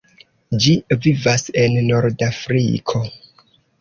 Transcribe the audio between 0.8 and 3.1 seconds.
vivas en Nordafriko.